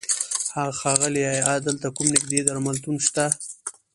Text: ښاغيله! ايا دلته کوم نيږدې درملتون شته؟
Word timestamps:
ښاغيله! 0.77 1.21
ايا 1.37 1.55
دلته 1.67 1.87
کوم 1.95 2.07
نيږدې 2.13 2.39
درملتون 2.47 2.95
شته؟ 3.07 3.25